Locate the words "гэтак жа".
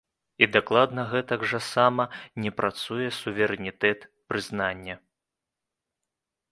1.11-1.59